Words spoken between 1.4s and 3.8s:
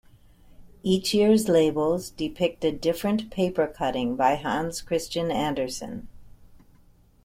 labels depict a different paper